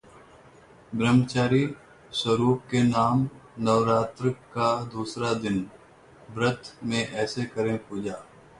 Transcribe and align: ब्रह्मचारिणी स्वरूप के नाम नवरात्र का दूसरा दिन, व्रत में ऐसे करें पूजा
ब्रह्मचारिणी 0.93 1.67
स्वरूप 2.11 2.61
के 2.71 2.81
नाम 2.83 3.27
नवरात्र 3.59 4.29
का 4.55 4.73
दूसरा 4.93 5.33
दिन, 5.45 5.65
व्रत 6.31 6.73
में 6.83 7.01
ऐसे 7.07 7.45
करें 7.55 7.77
पूजा 7.79 8.23